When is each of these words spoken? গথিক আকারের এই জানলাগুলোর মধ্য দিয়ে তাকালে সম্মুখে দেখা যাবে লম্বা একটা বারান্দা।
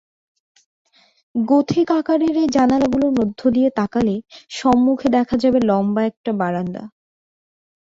গথিক 1.35 1.87
আকারের 1.91 2.35
এই 2.37 2.49
জানলাগুলোর 2.49 3.11
মধ্য 3.19 3.39
দিয়ে 3.49 3.69
তাকালে 3.75 4.15
সম্মুখে 4.51 5.07
দেখা 5.17 5.35
যাবে 5.37 5.59
লম্বা 5.69 6.01
একটা 6.05 6.31
বারান্দা। 6.33 6.83